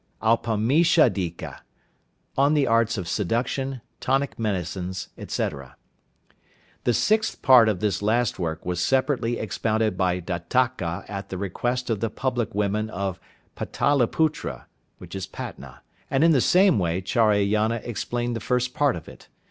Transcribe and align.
Aupamishadika 0.23 1.59
(on 2.35 2.55
the 2.55 2.65
arts 2.65 2.97
of 2.97 3.07
seduction, 3.07 3.81
tonic 3.99 4.39
medicines, 4.39 5.09
etc.). 5.15 5.75
The 6.85 6.93
sixth 6.95 7.43
part 7.43 7.69
of 7.69 7.81
this 7.81 8.01
last 8.01 8.39
work 8.39 8.65
was 8.65 8.81
separately 8.81 9.37
expounded 9.37 9.99
by 9.99 10.19
Dattaka 10.19 11.05
at 11.07 11.29
the 11.29 11.37
request 11.37 11.91
of 11.91 11.99
the 11.99 12.09
public 12.09 12.55
women 12.55 12.89
of 12.89 13.19
Pataliputra 13.55 14.65
(Patna), 15.31 15.83
and 16.09 16.23
in 16.23 16.31
the 16.31 16.41
same 16.41 16.79
way 16.79 17.01
Charayana 17.01 17.79
explained 17.83 18.35
the 18.35 18.39
first 18.39 18.73
part 18.73 18.95
of 18.95 19.07
it. 19.07 19.27